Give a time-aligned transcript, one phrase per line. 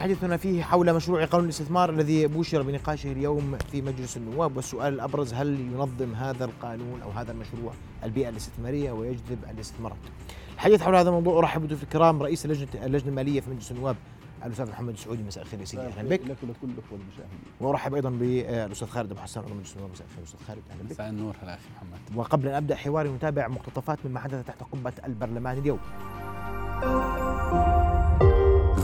[0.00, 5.34] حديثنا فيه حول مشروع قانون الاستثمار الذي بوشر بنقاشه اليوم في مجلس النواب والسؤال الأبرز
[5.34, 7.72] هل ينظم هذا القانون أو هذا المشروع
[8.04, 9.96] البيئة الاستثمارية ويجذب الاستثمارات؟
[10.54, 13.96] الحديث حول هذا الموضوع أرحب بضيوف الكرام رئيس لجنه اللجنة المالية في مجلس النواب
[14.44, 15.82] الأستاذ محمد السعودي مساء الخير يا سيدي.
[15.82, 16.20] أهلا بك.
[16.20, 20.24] لك ولكل الاخوه المشاهدين وأرحب أيضا بالأستاذ خالد أبو حسان عضو مجلس النواب مساء الخير.
[20.24, 20.90] أستاذ خالد أهلا بك.
[20.92, 21.36] مساء النور.
[21.42, 22.16] هلا أخي محمد.
[22.16, 25.78] وقبل أن أبدأ حواري نتابع مقتطفات مما حدث تحت قبة البرلمان اليوم.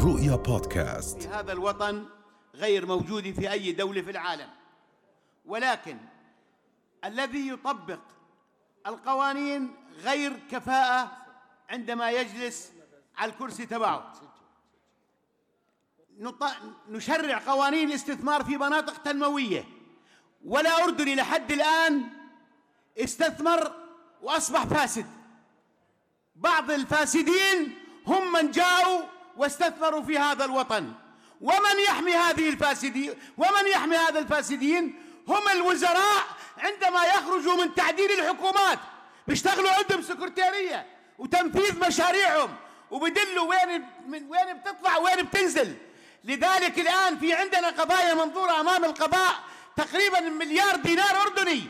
[0.06, 1.22] رؤيا بودكاست.
[1.22, 2.04] في هذا الوطن
[2.54, 4.48] غير موجود في أي دولة في العالم.
[5.44, 5.98] ولكن
[7.04, 7.98] الذي يطبق
[8.86, 11.16] القوانين غير كفاءة
[11.70, 12.72] عندما يجلس
[13.16, 14.12] على الكرسي تبعه.
[16.88, 19.64] نشرع قوانين الاستثمار في مناطق تنموية.
[20.44, 22.02] ولا أردني لحد الآن
[22.98, 23.72] استثمر
[24.22, 25.06] وأصبح فاسد.
[26.36, 30.92] بعض الفاسدين هم من جاءوا واستثمروا في هذا الوطن.
[31.40, 36.24] ومن يحمي هذه الفاسدين ومن يحمي هذا الفاسدين هم الوزراء
[36.58, 38.78] عندما يخرجوا من تعديل الحكومات.
[39.28, 40.86] بيشتغلوا عندهم سكرتيرية
[41.18, 42.56] وتنفيذ مشاريعهم
[42.90, 45.76] وبدلوا وين من وين بتطلع وين بتنزل.
[46.24, 49.34] لذلك الآن في عندنا قضايا منظورة أمام القضاء
[49.76, 51.62] تقريبا مليار دينار أردني.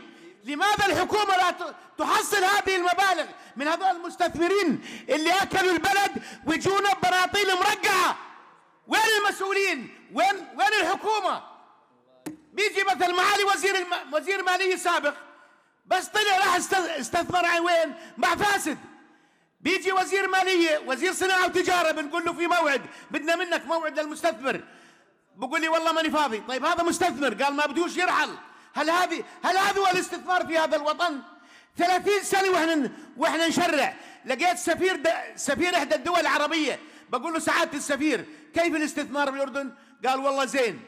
[0.47, 1.55] لماذا الحكومة لا
[1.99, 8.19] تحصل هذه المبالغ من هذول المستثمرين اللي أكلوا البلد ويجونا ببناطيل مرقعة؟
[8.87, 11.43] وين المسؤولين؟ وين وين الحكومة؟
[12.53, 14.15] بيجي مثل معالي وزير الم...
[14.15, 15.15] وزير مالية سابق
[15.87, 18.79] بس طلع راح است- استثمر وين؟ مع فاسد.
[19.61, 24.61] بيجي وزير مالية وزير صناعة وتجارة بنقول له في موعد بدنا منك موعد للمستثمر.
[25.37, 26.39] بقول لي والله ماني فاضي.
[26.49, 28.37] طيب هذا مستثمر قال ما بدوش يرحل.
[28.77, 31.21] هل هذه هل هذا هو الاستثمار في هذا الوطن؟
[31.79, 33.95] 30 سنة وإحنا وإحنا نشرع.
[34.25, 35.01] لقيت سفير.
[35.37, 36.81] سفير إحدى الدول العربية.
[37.09, 39.73] بقول له سعادة السفير كيف الاستثمار بالأردن
[40.07, 40.81] قال والله زين.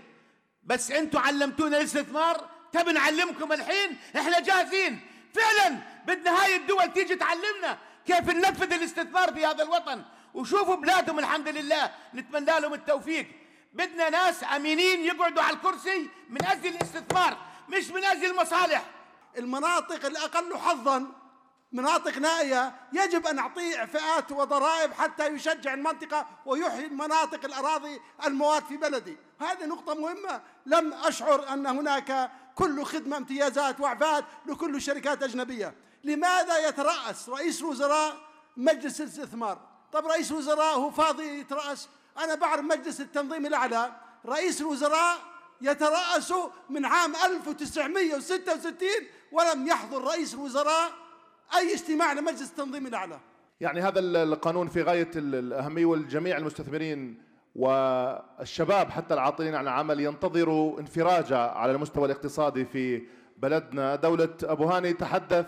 [0.64, 5.00] بس أنتم علمتونا الاستثمار تبي نعلمكم الحين؟ إحنا جاهزين.
[5.34, 10.02] فعلا بدنا هاي الدول تيجي تعلمنا كيف ننفذ الاستثمار في هذا الوطن.
[10.34, 11.90] وشوفوا بلادهم الحمد لله.
[12.14, 13.26] نتمنى لهم التوفيق.
[13.72, 17.38] بدنا ناس امينين يقعدوا على الكرسي من أجل الاستثمار.
[17.68, 18.84] مش من أجل المصالح.
[19.38, 21.06] المناطق الأقل حظا
[21.72, 28.76] مناطق نائية يجب أن نعطيه إعفاءات وضرائب حتى يشجع المنطقة ويحيي المناطق الأراضي المواد في
[28.76, 29.16] بلدي.
[29.40, 30.40] هذه نقطة مهمة.
[30.66, 35.74] لم أشعر أن هناك كل خدمة امتيازات وإعفاءات لكل الشركات الأجنبية
[36.04, 38.16] لماذا يترأس رئيس الوزراء
[38.56, 39.60] مجلس الاستثمار؟
[39.92, 43.92] طب رئيس الوزراء هو فاضي يترأس؟ أنا بعرف مجلس التنظيم الأعلى.
[44.26, 45.18] رئيس الوزراء
[45.60, 46.32] يترأس
[46.70, 48.88] من عام 1966
[49.32, 50.90] ولم يحضر رئيس الوزراء
[51.58, 53.18] أي اجتماع لمجلس التنظيم الأعلى.
[53.60, 57.22] يعني هذا ال- القانون في غاية ال- الأهمية والجميع المستثمرين
[57.54, 63.02] والشباب حتى العاطلين عن العمل ينتظروا انفراجة على المستوى الاقتصادي في
[63.38, 63.96] بلدنا.
[63.96, 65.46] دولة أبو هاني تحدث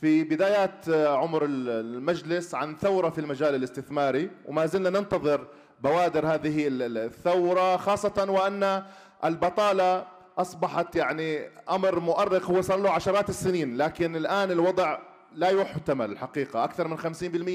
[0.00, 5.46] في بدايات عمر ال- المجلس عن ثورة في المجال الاستثماري وما زلنا ننتظر
[5.80, 8.82] بوادر هذه ال- ال- الثورة خاصة وأن
[9.24, 10.06] البطالة
[10.38, 14.98] أصبحت يعني أمر مؤرق صار له عشرات السنين لكن الآن الوضع
[15.34, 16.64] لا يحتمل حقيقة.
[16.64, 17.04] أكثر من 50%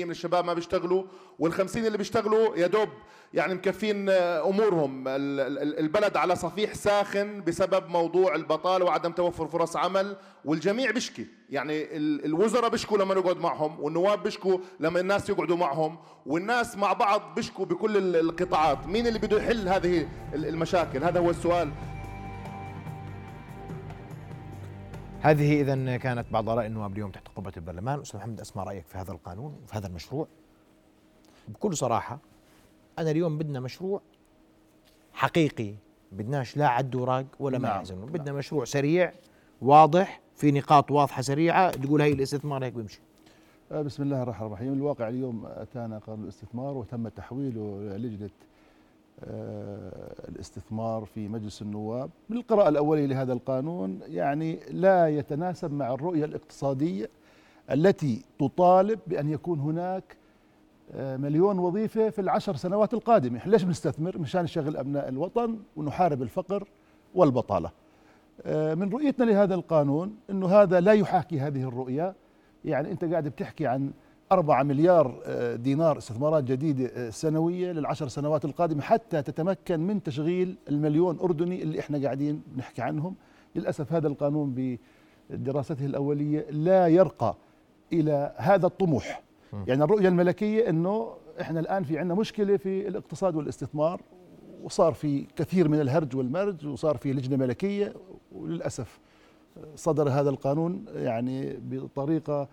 [0.05, 1.03] من الشباب ما بيشتغلوا
[1.43, 2.89] وال50 اللي بيشتغلوا يا دوب
[3.33, 5.07] يعني مكفين آه، أمورهم.
[5.07, 10.15] ال- ال- البلد على صفيح ساخن بسبب موضوع البطالة وعدم توفر فرص عمل
[10.45, 11.27] والجميع بيشكي.
[11.49, 16.93] يعني ال- الوزراء بيشكوا لما نقعد معهم والنواب بيشكوا لما الناس يقعدوا معهم والناس مع
[16.93, 18.87] بعض بيشكوا بكل ال- القطاعات.
[18.87, 21.71] مين اللي بده يحل هذه ال- المشاكل؟ هذا هو السؤال.
[25.25, 27.99] هذه اذا كانت بعض آراء النواب اليوم تحت قبة البرلمان.
[27.99, 30.27] أستاذ محمد أسمع رأيك في هذا القانون وفي هذا المشروع.
[31.47, 32.19] بكل صراحة
[32.99, 34.01] أنا اليوم بدنا مشروع
[35.13, 35.73] حقيقي.
[36.11, 37.77] بدناش لا عد وراق ولا ما نعم.
[37.77, 39.13] يحزنون بدنا مشروع سريع
[39.61, 41.71] واضح في نقاط واضحة سريعة.
[41.71, 43.01] تقول هي الاستثمار هيك بيمشي.
[43.71, 44.73] آه، بسم الله الرحمن الرحيم.
[44.73, 48.29] الواقع اليوم أتانا قانون الاستثمار وتم تحويله لجنة
[49.23, 52.09] الاستثمار في مجلس النواب.
[52.29, 57.09] من القراءة الأولية لهذا القانون يعني لا يتناسب مع الرؤية الاقتصادية
[57.71, 60.17] التي تطالب بأن يكون هناك
[60.93, 63.41] آه، مليون وظيفة في العشر سنوات القادمة.
[63.45, 66.67] ليش بنستثمر؟ مشان نشغل أبناء الوطن ونحارب الفقر
[67.15, 67.71] والبطالة.
[68.45, 72.15] آه، من رؤيتنا لهذا القانون أنه هذا لا يحاكي هذه الرؤية.
[72.65, 73.91] يعني أنت قاعد بتحكي عن
[74.31, 80.55] أربعة مليار آه، دينار استثمارات جديدة آه، سنوية للعشر سنوات القادمة حتى تتمكن من تشغيل
[80.69, 83.15] المليون أردني اللي إحنا قاعدين نحكي عنهم.
[83.55, 84.77] للأسف هذا القانون
[85.29, 87.35] بدراسته الأولية لا يرقى
[87.93, 89.21] إلى هذا الطموح.
[89.67, 94.01] يعني الرؤية الملكية أنه إحنا الآن في عندنا مشكلة في الاقتصاد والاستثمار
[94.63, 97.93] وصار في كثير من الهرج والمرج وصار في لجنة ملكية
[98.31, 98.99] وللأسف
[99.75, 102.47] صدر هذا القانون يعني بطريقة آه،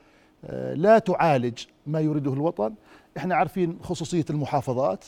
[0.74, 2.74] لا تعالج ما يريده الوطن.
[3.16, 5.04] إحنا عارفين خصوصية المحافظات.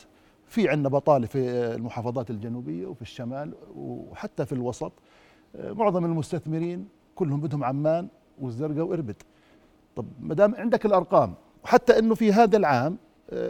[0.47, 1.39] في عندنا بطالة في
[1.75, 4.91] المحافظات الجنوبية وفي الشمال وحتى في الوسط.
[5.59, 8.07] معظم المستثمرين كلهم بدهم عمان
[8.41, 9.15] والزرقاء وإربد.
[9.95, 11.33] طب ما دام عندك الأرقام
[11.63, 12.97] وحتى إنه في هذا العام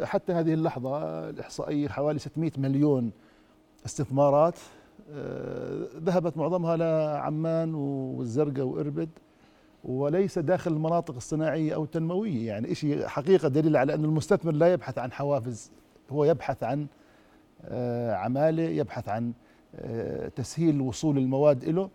[0.04, 1.00] حتى هذه اللحظة
[1.30, 3.12] الإحصائية حوالي 600 مليون
[3.86, 4.56] استثمارات
[5.98, 9.10] ذهبت معظمها لعمان والزرقاء وإربد.
[9.86, 12.48] وليس داخل المناطق الصناعية أو التنموية.
[12.48, 15.72] يعني شيء حقيقة دليل على أن المستثمر لا يبحث عن حوافز
[16.12, 16.88] هو يبحث عن
[17.66, 19.34] آه، عمالة يبحث عن
[20.36, 21.90] تسهيل وصول المواد له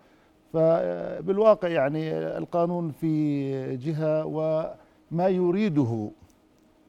[0.53, 6.11] فبالواقع يعني القانون في جهة وما يريده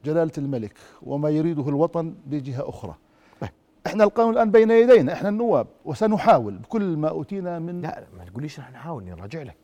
[0.06, 2.96] جلالة الملك وما يريده الوطن بجهة أخرى.
[3.42, 3.50] طيب.
[3.88, 8.60] إحنا القانون الآن بين يدينا إحنا النواب وسنحاول بكل ما أوتينا من لا ما تقوليش
[8.60, 9.61] رح نحاول نراجع لك.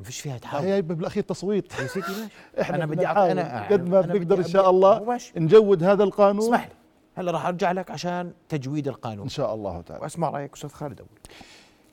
[0.00, 1.72] ما فيش فيها تحاول هي بالأخير تصويت.
[1.80, 2.32] يا سيدي ماشي.
[2.60, 5.32] إحنا أنا بدي بنحاول أنا- قد ما بنقدر إن شاء الله ماشي.
[5.36, 6.42] نجود هذا القانون.
[6.44, 6.72] اسمح لي.
[7.16, 9.22] هلا راح أرجع لك عشان تجويد القانون.
[9.22, 10.02] إن شاء الله تعالى.
[10.02, 11.08] وأسمع رأيك أستاذ خالد اول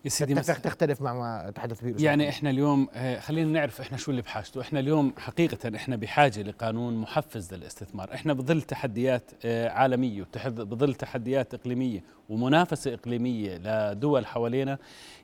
[0.05, 2.29] يا سيدي تختلف مع ما تحدث به يعني.
[2.29, 4.61] إحنا اليوم آه، خلينا نعرف إحنا شو اللي بحاجته.
[4.61, 8.13] إحنا اليوم حقيقة إحنا بحاجة لقانون محفز للاستثمار.
[8.13, 14.77] إحنا بظل تحديات آه، عالمية بظل تحديات إقليمية ومنافسة إقليمية لدول حوالينا.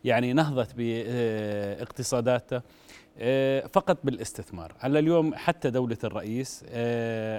[0.04, 2.64] يعني نهضت باقتصاداتها
[3.18, 4.74] آه، فقط بالاستثمار.
[4.80, 6.66] هلا اليوم حتى دولة الرئيس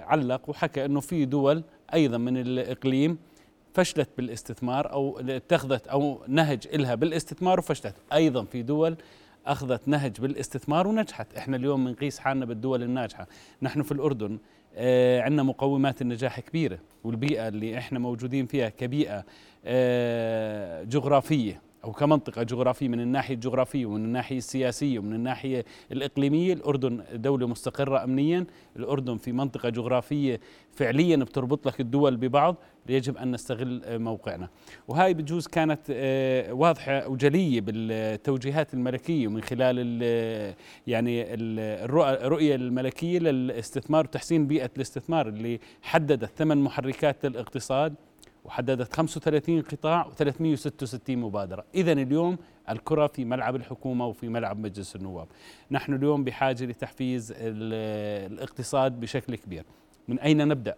[0.06, 1.64] علق وحكى إنه في دول
[1.94, 3.19] أيضا من الإقليم
[3.74, 7.94] فشلت بالاستثمار أو اتخذت أو نهج إلها بالاستثمار وفشلت.
[8.12, 8.96] أيضا في دول
[9.46, 11.36] أخذت نهج بالاستثمار ونجحت.
[11.36, 13.26] إحنا اليوم بنقيس حالنا بالدول الناجحة.
[13.62, 14.38] نحن في الأردن
[14.76, 19.24] آه عندنا مقومات النجاح كبيرة والبيئة اللي إحنا موجودين فيها كبيئة
[19.64, 27.02] آه جغرافية أو كمنطقة جغرافية من الناحية الجغرافية ومن الناحية السياسية ومن الناحية الإقليمية الأردن
[27.14, 28.46] دولة مستقرة امنيا
[28.76, 30.40] الأردن في منطقة جغرافية
[30.72, 32.56] فعليا بتربط لك الدول ببعض
[32.88, 34.48] يجب أن نستغل آه، موقعنا.
[34.88, 40.54] وهاي بجوز كانت آه، واضحة وجلية بالتوجيهات الملكية ومن خلال ال
[40.86, 47.94] يعني ال- الرؤى- الرؤية الملكية للاستثمار وتحسين بيئة الاستثمار اللي حددت ثمان محركات للاقتصاد
[48.44, 51.64] وحددت 35 قطاع و366 مبادرة.
[51.75, 52.37] إذا اليوم
[52.70, 55.26] الكرة في ملعب الحكومة وفي ملعب مجلس النواب.
[55.70, 59.64] نحن اليوم بحاجة لتحفيز ال- الاقتصاد بشكل كبير.
[60.08, 60.75] من أين نبدأ؟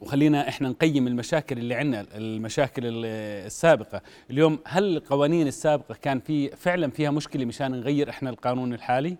[0.00, 3.04] وخلينا إحنا نقيم المشاكل اللي عندنا المشاكل ال-
[3.46, 4.00] السابقة.
[4.30, 9.16] اليوم هل القوانين السابقة كان في فعلا فيها مشكلة مشان نغير إحنا القانون الحالي؟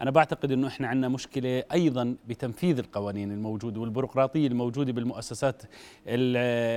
[0.00, 5.62] أنا بعتقد إنه إحنا عندنا مشكلة أيضا بتنفيذ القوانين الموجودة والبيروقراطية الموجودة بالمؤسسات
[6.06, 6.36] ال-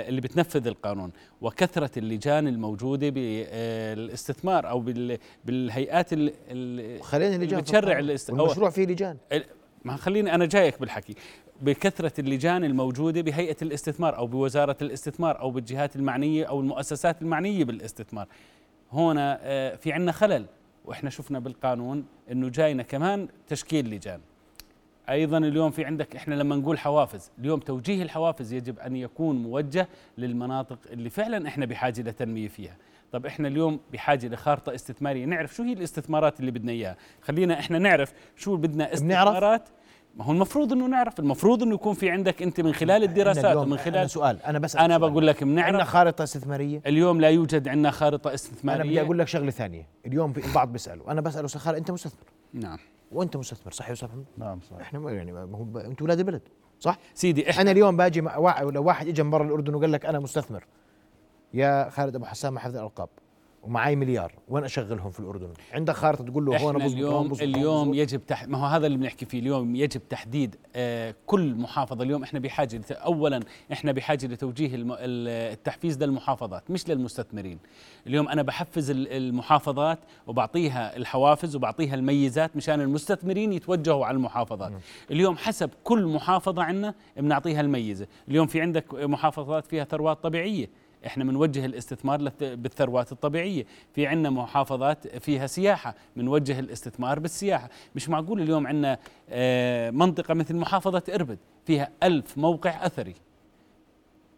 [0.09, 1.11] اللي بتنفذ القانون
[1.41, 7.99] وكثرة اللجان الموجودة بالاستثمار بال- بالهيئات ال- ال- خلينا اللي لجان في بتشرع القانون.
[8.09, 9.17] الاست- أو- والمشروع فيه لجان.
[9.85, 11.15] ما خليني أنا جايك بالحكي.
[11.61, 18.27] بكثرة اللجان الموجودة بهيئة الاستثمار أو بوزارة الاستثمار أو بالجهات المعنية أو المؤسسات المعنية بالاستثمار.
[18.93, 20.45] هنا آه، في عندنا خلل.
[20.89, 24.19] وإحنا شفنا بالقانون إنه جاينا كمان تشكيل لجان.
[25.09, 29.87] أيضا اليوم في عندك إحنا لما نقول حوافز اليوم توجيه الحوافز يجب أن يكون موجه
[30.17, 32.75] للمناطق اللي فعلا إحنا بحاجة لتنميه فيها.
[33.11, 35.25] طب إحنا اليوم بحاجة لخارطه استثمارية.
[35.25, 36.97] نعرف شو هي الاستثمارات اللي بدنا إياها.
[37.21, 39.61] خلينا إحنا نعرف شو بدنا بنعرف؟
[40.19, 43.61] ما هو المفروض إنه نعرف المفروض إنه يكون في عندك أنت من خلال الدراسات اليوم-
[43.63, 44.97] ومن أنا خلال سؤال أنا بسال أنا.
[44.97, 49.19] بقول لك عندنا بنعرف خارطة استثمارية؟ اليوم لا يوجد عندنا خارطة أنا بدي استثماريه أقول
[49.19, 52.23] لك شغلة ثانية اليوم في البعض بيسألوا أنا بساله خالد أنت مستثمر؟
[52.53, 52.77] نعم.
[53.11, 54.81] وأنت مستثمر صح يا أستاذ نعم صحيح.
[54.81, 56.41] إحنا يعني ما هو أنتم أولاد البلد
[56.79, 58.37] صح؟ سيدي إحنا أنا اليوم باجي مع
[58.71, 60.65] لو واحد اجى من برا الأردن وقال لك أنا مستثمر
[61.53, 63.09] يا خالد أبو حسان مع حفظ الألقاب.
[63.63, 67.91] ومعي مليار وين أشغلهم في الأردن؟ عندك خارطة تقول له هون بزبط اليوم بزبط اليوم
[67.91, 67.95] بزبط.
[68.01, 68.47] يجب تح...
[68.47, 72.03] ما هو هذا اللي بنحكي فيه اليوم يجب تحديد آه كل محافظة.
[72.03, 72.91] اليوم إحنا بحاجة لت...
[72.91, 73.39] اولا
[73.71, 74.91] إحنا بحاجة لتوجيه الم...
[74.91, 77.59] ال- التحفيز للمحافظات مش للمستثمرين.
[78.07, 84.71] اليوم أنا بحفز ال- المحافظات وبعطيها الحوافز وبعطيها الميزات مشان المستثمرين يتوجهوا على المحافظات.
[85.11, 88.07] اليوم حسب كل محافظة عندنا بنعطيها الميزة.
[88.27, 90.69] اليوم في عندك محافظات فيها ثروات طبيعية.
[91.05, 93.65] إحنا بنوجه الاستثمار بالثروات الطبيعية.
[93.93, 97.69] في عندنا محافظات فيها سياحة بنوجه الاستثمار بالسياحة.
[97.95, 98.97] مش معقول اليوم عندنا
[99.29, 103.15] آه، منطقة مثل محافظة إربد فيها ألف موقع أثري.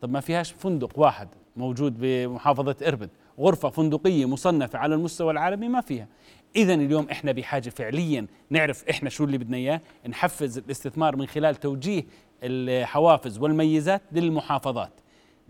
[0.02, 1.28] طب ما فيهاش فندق واحد
[1.58, 3.10] موجود بمحافظة إربد.
[3.40, 6.08] غرفة فندقية مصنفة على المستوى العالمي ما فيها.
[6.56, 11.56] اذا اليوم إحنا بحاجة فعليا نعرف إحنا شو اللي بدنا إياه نحفز الاستثمار من خلال
[11.56, 12.04] توجيه
[12.44, 14.92] الحوافز والميزات للمحافظات.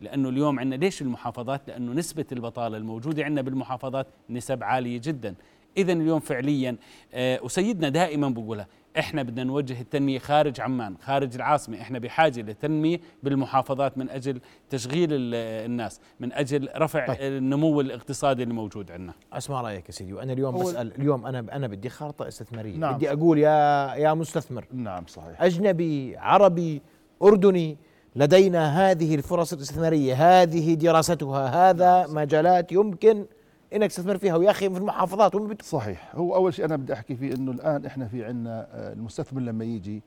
[0.01, 5.35] لأنه اليوم عندنا ليش المحافظات؟ لأنه نسبة البطالة الموجودة عندنا بالمحافظات نسب عالية جدا.
[5.77, 6.75] اذا اليوم فعليا
[7.13, 8.67] آه وسيدنا دائما بقولها
[8.99, 15.09] إحنا بدنا نوجه التنمية خارج عمان خارج العاصمة إحنا بحاجة لتنميه بالمحافظات من أجل تشغيل
[15.11, 17.17] الناس من أجل رفع طيب.
[17.21, 19.13] النمو الاقتصادي اللي موجود عندنا.
[19.33, 22.77] أسمع رأيك يا سيدي وأنا اليوم بسال اليوم أنا أنا بدي خارطة استثمارية.
[22.77, 22.95] نعم.
[22.95, 24.65] بدي أقول يا يا مستثمر.
[24.73, 25.41] نعم صحيح.
[25.41, 26.81] أجنبي عربي
[27.23, 27.77] أردني
[28.15, 33.25] لدينا هذه الفرص الاستثمارية هذه دراستها هذا مجالات يمكن
[33.73, 34.35] إنك تستثمر فيها.
[34.35, 36.15] ويا أخي في المحافظات هم صحيح.
[36.15, 39.65] هو أول شيء أنا بدي أحكي فيه إنه الآن إحنا في عندنا آه، المستثمر لما
[39.65, 40.03] يجي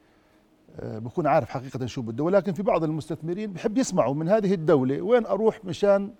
[0.81, 2.25] آه، بكون عارف حقيقة شو بده.
[2.25, 6.11] ولكن في بعض المستثمرين بحب يسمعوا من هذه الدولة وين أروح مشان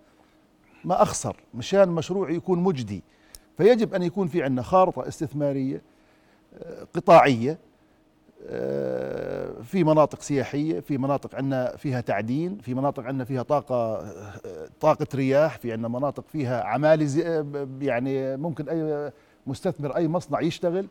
[0.85, 3.03] ما أخسر مشان مشروعي يكون مجدي.
[3.57, 5.83] فيجب أن يكون في عندنا خارطة استثمارية
[6.55, 7.59] آه، قطاعية
[9.63, 14.05] في مناطق سياحية في مناطق عندنا فيها تعدين في مناطق عندنا فيها طاقة
[14.81, 17.07] طاقة رياح في عندنا مناطق فيها عمالة
[17.81, 19.13] يعني ممكن أي
[19.47, 20.87] مستثمر أي مصنع يشتغل.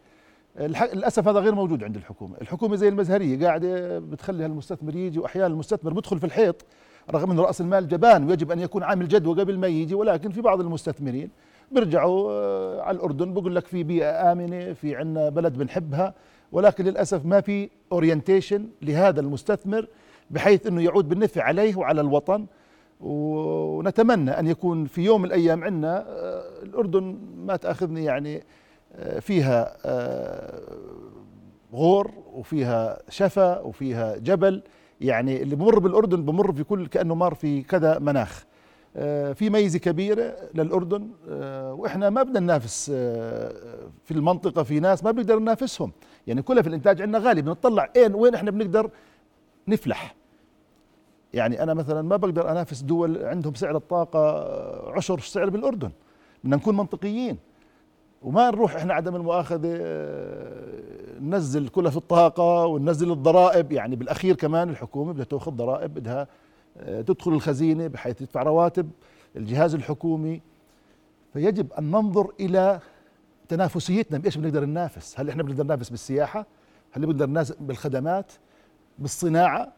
[0.59, 5.93] للأسف هذا غير موجود عند الحكومة، الحكومة زي المزهرية قاعدة بتخلي هالمستثمر يجي وأحيانا المستثمر
[5.93, 6.65] بدخل في الحيط
[7.11, 10.41] رغم إنه رأس المال جبان ويجب أن يكون عامل جدوى قبل ما يجي ولكن في
[10.41, 11.29] بعض المستثمرين
[11.71, 16.13] بيرجعوا آه، على الأردن بقول لك في بيئة آمنة في عندنا بلد بنحبها.
[16.53, 19.87] ولكن للأسف ما في اورينتيشن لهذا المستثمر
[20.31, 22.45] بحيث إنه يعود بالنفع عليه وعلى الوطن.
[23.01, 28.43] ونتمنى أن يكون في يوم من الأيام عندنا آه، الأردن ما تأخذني يعني
[28.95, 30.61] آه، فيها آه،
[31.73, 34.61] غور وفيها شفا وفيها جبل.
[35.01, 38.45] يعني اللي بمر بالأردن بمر في كل كأنه مر في كذا مناخ.
[39.33, 41.07] في ميزة كبيرة للأردن
[41.77, 42.85] وإحنا ما بدنا ننافس
[44.05, 45.91] في المنطقة في ناس ما بنقدر ننافسهم.
[46.27, 48.89] يعني كلها في الإنتاج عندنا غالي بنطلع اين وين إحنا بنقدر
[49.67, 50.15] نفلح.
[51.33, 55.91] يعني أنا مثلا ما بقدر أنافس دول عندهم سعر الطاقة عشر سعر بالأردن.
[56.43, 57.37] بدنا نكون منطقيين.
[58.21, 59.77] وما نروح إحنا عدم المؤاخذة
[61.21, 63.71] ننزل كلها في الطاقة وننزل الضرائب.
[63.71, 66.27] يعني بالأخير كمان الحكومة بدها تأخذ ضرائب بدها
[66.77, 68.89] آه، تدخل الخزينة بحيث تدفع رواتب
[69.35, 70.41] الجهاز الحكومي.
[71.33, 72.79] فيجب أن ننظر إلى
[73.47, 76.45] تنافسيتنا بإيش بنقدر ننافس؟ هل إحنا بنقدر ننافس بالسياحة؟
[76.91, 78.31] هل بنقدر ننافس بالخدمات؟
[78.99, 79.73] بالصناعة؟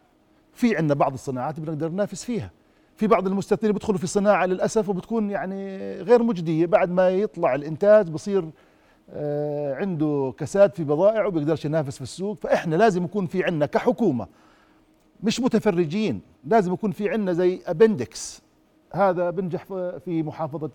[0.54, 2.52] في عندنا بعض الصناعات بنقدر ننافس فيها.
[2.96, 6.66] في بعض المستثمرين بيدخلوا في صناعة للأسف وبتكون يعني غير مجدية.
[6.66, 8.50] بعد ما يطلع الإنتاج بصير
[9.10, 12.38] آه، عنده كساد في بضائع وبيقدرش ينافس في السوق.
[12.38, 14.28] فإحنا لازم يكون في عندنا كحكومة
[15.24, 18.42] مش متفرجين لازم يكون في عندنا زي أبندكس.
[18.94, 19.64] هذا بنجح
[20.06, 20.70] في محافظة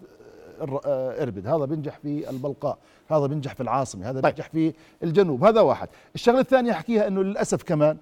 [1.23, 1.47] إربد.
[1.47, 2.79] هذا بنجح في البلقاء
[3.11, 4.35] هذا بنجح في العاصمة هذا طيب.
[4.35, 5.45] بنجح في الجنوب.
[5.45, 5.89] هذا واحد.
[6.15, 7.97] الشغلة الثانية أحكيها إنه للأسف كمان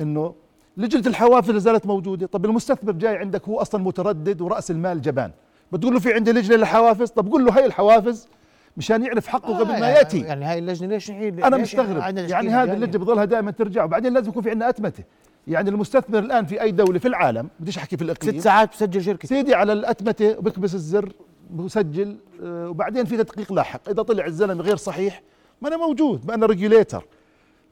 [0.00, 0.34] إنه
[0.76, 2.26] لجنة الحوافز لا زالت موجودة.
[2.26, 5.30] طب المستثمر جاي عندك هو أصلا متردد ورأس المال جبان.
[5.72, 8.28] بتقول له في عندي لجنة للحوافز؟ طب قول له هي الحوافز
[8.76, 10.20] مشان يعرف حقه آه قبل ما يأتي.
[10.20, 12.16] يعني هاي اللجنة ليش أنا مستغرب.
[12.16, 13.84] يعني هذه اللجنة بضلها دائما ترجع.
[13.84, 15.04] وبعدين لازم يكون في عندنا أتمتة.
[15.46, 18.34] يعني المستثمر الآن في أي دولة في العالم بديش أحكي في الإقليم.
[18.34, 19.28] ست ساعات بسجل شركة.
[19.28, 21.12] سيدي على الأتمتة وبكبس الزر.
[21.50, 23.88] بسجل آه، وبعدين في تدقيق لاحق.
[23.88, 25.22] إذا طلع الزلمه غير صحيح
[25.62, 27.04] ما أنا موجود ما أنا regulator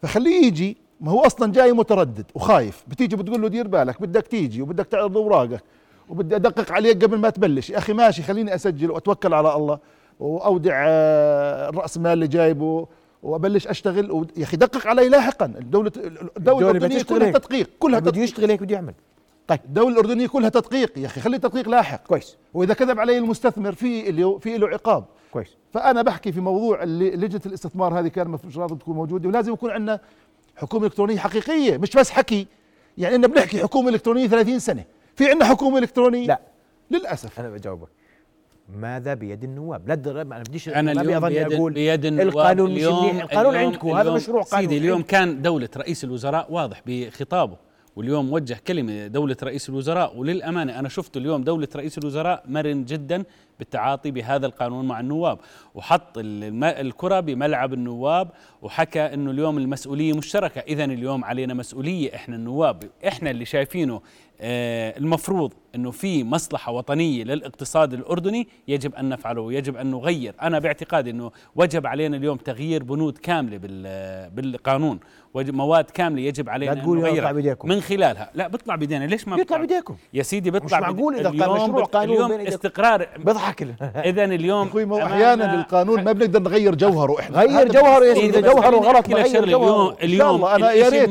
[0.03, 2.85] فخليه يجي ما هو أصلا جاي متردد وخايف.
[2.89, 5.63] بتيجي بتقول له دير بالك بدك تيجي وبدك تعرض أوراقك
[6.09, 7.71] وبدي أدقق عليك قبل ما تبلش.
[7.71, 9.79] يا أخي ماشي خليني أسجل وأتوكل على الله
[10.21, 12.87] وأودع آه، الراس مال اللي جايبه
[13.23, 14.11] وأبلش أشتغل.
[14.11, 14.27] و...
[14.37, 15.47] يا أخي دقق علي لاحقا.
[15.47, 15.93] الدولة
[16.37, 18.95] الدولة الاردنيه كلها تدقيق كلها بده يشتغل هيك بده يعمل.
[19.49, 19.61] طيب.
[19.65, 22.07] الدولة الأردنية كلها تدقيق يا أخي خلي التدقيق لاحق.
[22.07, 22.37] كويس.
[22.55, 25.05] وإذا كذب علي المستثمر في له في له عقاب.
[25.33, 25.57] كويس.
[25.73, 30.01] فأنا بحكي في موضوع اللي لجنة الاستثمار هذه كان المفروض تكون موجودة ولازم يكون عندنا
[30.57, 32.47] حكومة إلكترونية حقيقية مش بس حكي.
[32.99, 34.85] يعني إننا بنحكي حكومة إلكترونية 30 سنة.
[35.17, 36.41] في عندنا حكومة إلكترونية؟ لا.
[36.91, 37.41] للأسف.
[37.41, 37.89] أنا بجاوبك.
[38.69, 43.55] ماذا بيد النواب؟ لا أنا بديش أنا اليوم بيد, أقول بيد النواب القانون اليوم القانون
[43.55, 44.69] اليوم عندكم هذا مشروع قانون.
[44.69, 47.57] سيدي اليوم كان دولة رئيس الوزراء واضح بخطابه.
[47.97, 53.25] واليوم وجه كلمة دولة رئيس الوزراء وللأمانة أنا شفت اليوم دولة رئيس الوزراء مرن جدا
[53.59, 55.39] بالتعاطي بهذا القانون مع النواب
[55.75, 58.31] وحط الكرة بملعب النواب
[58.63, 60.61] وحكى أنه اليوم المسؤولية مشتركة.
[60.61, 64.01] إذا اليوم علينا مسؤولية إحنا النواب إحنا اللي شايفينه
[64.41, 70.35] آه المفروض إنه في مصلحة وطنية للاقتصاد الأردني يجب أن نفعله ويجب أن نغير.
[70.43, 73.59] أنا باعتقادي إنه وجب علينا اليوم تغيير بنود كاملة
[74.29, 75.01] بالقانون.
[75.37, 77.57] مواد كاملة يجب علينا أن نغيرها.
[77.65, 78.31] من خلالها.
[78.35, 79.05] لا بيطلع بيدينا.
[79.05, 79.97] ليش ما بيطلع؟ بيديكم.
[80.15, 83.63] يا سيدي بيطلع مش معقول إذا كان مشروع قانون اليوم استقرار بيضحك
[84.11, 87.21] اذا اليوم أخوي أحيانا القانون ما بنقدر نغير جوهره.
[87.21, 91.11] إحنا غير جوهره يا سيدي إذا جوهره غلط اليوم اليوم أنا يا ريت.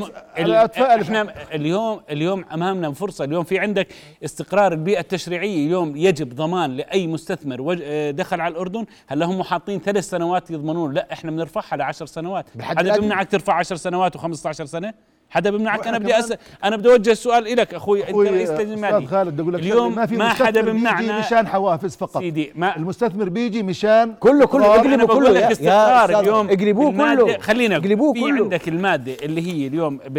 [0.77, 3.25] إحنا اليوم اليوم أمامنا فرصة.
[3.25, 3.87] اليوم في عندك
[4.23, 5.65] استقرار البيئة التشريعية.
[5.65, 7.73] اليوم يجب ضمان لأي مستثمر.
[8.11, 8.85] دخل على الأردن.
[9.07, 12.45] هلا هم حاطين ثلاث سنوات يضمنون؟ لا إحنا بنرفعها لعشر سنوات.
[12.55, 13.01] بالحد حدا الأدنى.
[13.01, 14.93] بيمنعك ترفع 10 سنوات و15 سنة.
[15.29, 16.33] حدا بيمنعك؟ أنا بدي كمان- أس...
[16.63, 18.01] أنا بدي أوجه السؤال لك أخوي.
[18.01, 20.73] أنت أخوي رئيس أستاذ اللجنه الماليه خالد أقول لك اليوم ما في ما حدا بيجي
[20.73, 21.19] بيمنعنا.
[21.19, 22.17] مشان حوافز فقط.
[22.21, 25.31] سيدي ما المستثمر بيجي مشان كله كله اقلبوا بقول كله.
[25.33, 27.37] لك يا أستاذ، اليوم اقلبوه كله.
[27.37, 28.43] خلينا اقلبوه في كله.
[28.43, 30.17] عندك المادة اللي هي اليوم ب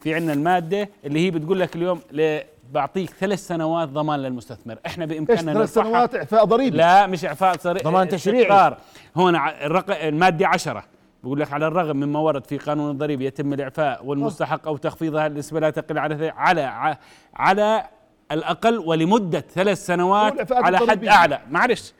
[0.00, 2.40] في عندنا المادة اللي هي بتقول لك اليوم ل-
[2.72, 4.78] بعطيك ثلاث سنوات ضمان للمستثمر.
[4.86, 6.76] إحنا بإمكاننا ثلاث سنوات؟ إعفاء ضريبي.
[6.76, 8.42] لا مش إعفاء صريح ضمان تشريعي.
[8.42, 8.76] استقرار.
[9.16, 10.84] هون الرقم المادة 10
[11.26, 15.60] بقول لك على الرغم مما ورد في قانون الضريبة يتم الإعفاء والمستحق أو تخفيضها النسبة
[15.60, 16.96] لا تقل على على
[17.34, 17.84] على
[18.32, 21.04] الأقل ولمدة ثلاث سنوات على حد.
[21.04, 21.40] أعلى.
[21.50, 21.92] معلش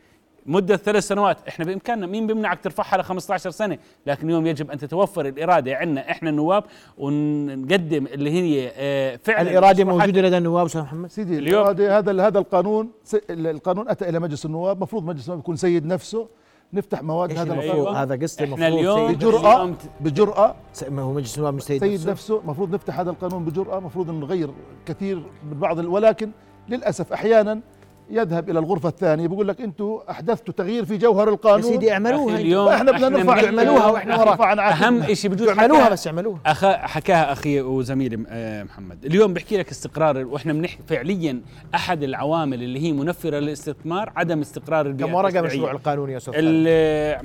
[0.47, 1.39] مدة ثلاث سنوات.
[1.49, 5.77] إحنا بإمكاننا مين بيمنعك ترفعها ل 15 سنة؟ لكن اليوم يجب أن تتوفر الإرادة.
[5.77, 6.65] عندنا إحنا النواب
[6.99, 11.99] ونقدم اللي هي آه، فعلا الإرادة مشروحات- موجودة لدى النواب أستاذ محمد؟ سيدي اليوم- الإرادة
[11.99, 12.91] هذا هذا القانون
[13.31, 14.77] القانون أتى إلى مجلس النواب.
[14.77, 16.29] المفروض مجلس النواب يكون سيد نفسه.
[16.73, 20.55] نفتح مواد هذا المفروض؟ هذا قصة إحنا المفروض اليوم- بجرأة بجرأة
[20.91, 22.41] ما هو مجلس النواب مش سيد, سيد نفسه.
[22.41, 24.51] المفروض نفتح هذا القانون بجرأة المفروض نغير
[24.87, 25.17] كثير
[25.51, 26.31] من بعض ولكن
[26.69, 27.61] للأسف أحيانا
[28.11, 32.37] يذهب إلى الغرفة الثانية بيقول لك أنتم أحدثتوا تغيير في جوهر يا القانون سيدي اعملوها.
[32.37, 34.05] اليوم فإحنا بدنا نرفع اعملوها.
[34.05, 35.15] نرفع عن أهم.
[35.15, 40.19] شيء بجوز اعملوها بس اعملوها أخا حكاها أخي وزميلي آه، محمد اليوم بحكي لك استقرار
[40.27, 41.41] وإحنا بنحكي فعليا
[41.75, 45.41] أحد العوامل اللي هي منفرة للاستثمار عدم استقرار البيئة كم ورقة.
[45.41, 46.35] مشروع القانون يا أستاذ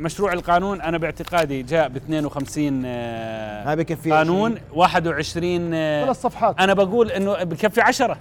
[0.01, 4.61] مشروع القانون أنا باعتقادي جاء ب 52 آه، ما بكفي قانون 20.
[4.75, 8.17] 21 آه، ثلاث صفحات أنا بقول إنه بكفي 10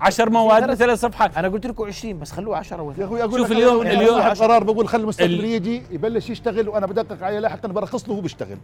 [0.00, 3.22] 10 مواد ثلاث- بثلاث صفحات أنا قلت لكم 20 بس خلوه 10 يا ولا أخوي
[3.22, 6.86] أقول شوف لك اليوم- اليوم- صاحب قرار بقول خلي المستثمر ال- يجي يبلش يشتغل وأنا
[6.86, 8.58] بدقق عليه لاحقا برخص له وهو بيشتغل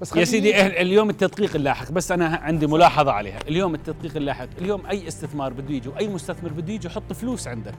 [0.00, 0.58] بس يا سيدي يجي.
[0.58, 5.52] إح- اليوم التدقيق اللاحق بس أنا عندي ملاحظة عليها اليوم التدقيق اللاحق اليوم أي استثمار
[5.52, 7.74] بده يجي واي مستثمر بده يجي يحط فلوس عندك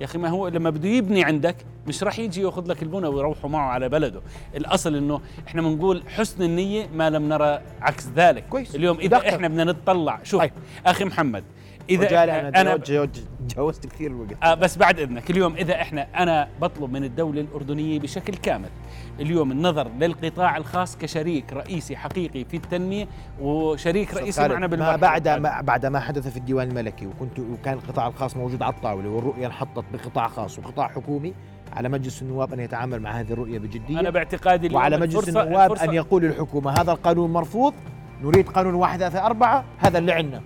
[0.00, 3.50] يا أخي ما هو لما بده يبني عندك مش راح يجي يأخذ لك البنى ويروحوا
[3.50, 4.20] معه على بلده
[4.56, 8.74] الأصل إنه إحنا بنقول حسن النية ما لم نرى عكس ذلك كويس.
[8.74, 9.26] اليوم إذا دقق.
[9.26, 10.50] إحنا بدنا نتطلع شوف طيب.
[10.86, 11.44] أخي محمد
[11.90, 12.08] إذا
[12.60, 12.72] أنا,
[13.48, 18.00] تجاوزت كثير الوقت آه بس بعد إذنك اليوم إذا إحنا أنا بطلب من الدولة الأردنية
[18.00, 18.68] بشكل كامل
[19.20, 23.06] اليوم النظر للقطاع الخاص كشريك رئيسي حقيقي في التنمية
[23.40, 25.50] وشريك رئيسي معنا ما بالمرحله بعد القادمة.
[25.56, 29.46] ما بعد ما حدث في الديوان الملكي وكنت وكان القطاع الخاص موجود على الطاولة والرؤية
[29.46, 31.34] انحطت بقطاع خاص وقطاع حكومي
[31.72, 35.76] على مجلس النواب أن يتعامل مع هذه الرؤية بجدية أنا باعتقادي وعلى مجلس الفرصة- النواب
[35.76, 37.74] الفرصة- ان يقول للحكومه هذا القانون مرفوض
[38.22, 40.40] نريد قانون واحد ثلاثة أربعة هذا اللي عندنا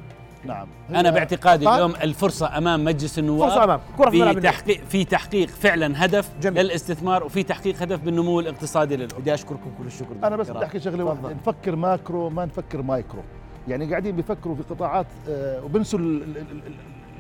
[0.45, 1.75] نعم أنا باعتقادي طيب.
[1.75, 4.41] اليوم الفرصة أمام مجلس النواب فرصة أمام كرة في.
[4.41, 6.65] تحقيق في تحقيق فعلا هدف جميل.
[6.65, 10.81] للاستثمار وفي تحقيق هدف بالنمو الاقتصادي للأردن بدي أشكركم كل الشكر أنا بس بدي أحكي
[10.81, 11.05] شغلة.
[11.05, 13.23] واحدة نفكر macro ما نفكر مايكرو
[13.69, 16.73] يعني قاعدين بيفكروا في قطاعات آه، وبنسوا ال- ال- ال- ال-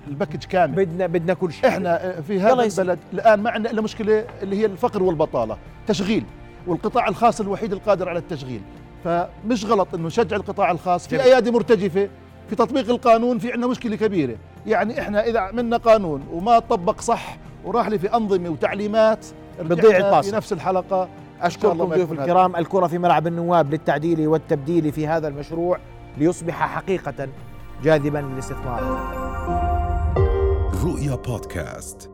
[0.08, 2.62] ال package كامل بدنا بدنا كل شيء إحنا آه، في هذا.
[2.64, 5.56] البلد الآن ما عندنا إلا مشكلة اللي هي الفقر والبطالة
[5.86, 6.24] تشغيل
[6.66, 8.60] والقطاع الخاص الوحيد القادر على التشغيل
[9.04, 11.22] فمش غلط إنه نشجع القطاع الخاص في.
[11.22, 12.08] أيادي مرتجفة
[12.48, 14.36] في تطبيق القانون في عندنا مشكلة كبيرة.
[14.66, 19.26] يعني إحنا إذا عملنا قانون وما طبق صح وراح لي في أنظمة وتعليمات
[19.60, 20.30] بتضيع الباص.
[20.30, 21.08] في نفس الحلقة.
[21.40, 22.12] أشكركم ضيوف.
[22.12, 22.56] الكرام.
[22.56, 25.78] الكرة في ملعب النواب للتعديل والتبديل في هذا المشروع
[26.18, 27.28] ليصبح حقيقة
[27.82, 28.82] جاذبا للاستثمار.
[30.84, 32.11] رؤيا بودكاست.